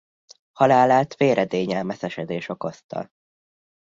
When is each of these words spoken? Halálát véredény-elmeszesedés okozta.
Halálát 0.51 1.15
véredény-elmeszesedés 1.15 2.47
okozta. 2.49 3.09